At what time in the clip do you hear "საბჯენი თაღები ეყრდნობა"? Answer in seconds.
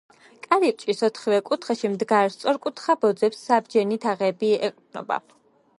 3.51-5.23